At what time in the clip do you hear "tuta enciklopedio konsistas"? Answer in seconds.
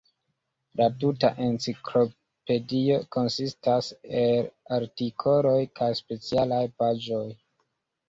1.03-3.93